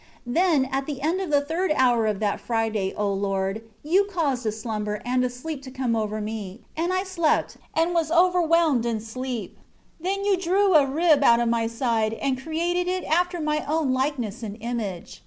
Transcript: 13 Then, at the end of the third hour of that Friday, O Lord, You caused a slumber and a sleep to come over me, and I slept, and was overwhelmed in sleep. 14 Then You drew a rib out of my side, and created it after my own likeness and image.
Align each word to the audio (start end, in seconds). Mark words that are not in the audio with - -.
13 0.25 0.33
Then, 0.33 0.65
at 0.71 0.87
the 0.87 0.99
end 1.03 1.21
of 1.21 1.29
the 1.29 1.41
third 1.45 1.71
hour 1.75 2.07
of 2.07 2.19
that 2.19 2.39
Friday, 2.41 2.91
O 2.97 3.13
Lord, 3.13 3.61
You 3.83 4.05
caused 4.05 4.47
a 4.47 4.51
slumber 4.51 4.99
and 5.05 5.23
a 5.23 5.29
sleep 5.29 5.61
to 5.61 5.69
come 5.69 5.95
over 5.95 6.19
me, 6.19 6.61
and 6.75 6.91
I 6.91 7.03
slept, 7.03 7.57
and 7.75 7.93
was 7.93 8.09
overwhelmed 8.09 8.83
in 8.83 8.99
sleep. 8.99 9.59
14 9.99 9.99
Then 9.99 10.25
You 10.25 10.37
drew 10.41 10.73
a 10.73 10.87
rib 10.87 11.23
out 11.23 11.39
of 11.39 11.49
my 11.49 11.67
side, 11.67 12.13
and 12.13 12.41
created 12.41 12.87
it 12.87 13.03
after 13.03 13.39
my 13.39 13.63
own 13.67 13.93
likeness 13.93 14.41
and 14.41 14.57
image. 14.59 15.19